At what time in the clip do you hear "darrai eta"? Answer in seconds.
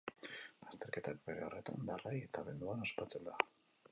1.91-2.43